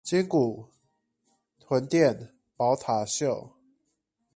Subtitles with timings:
[0.03, 0.65] 鯨骨、
[1.59, 3.51] 臀墊、寶塔袖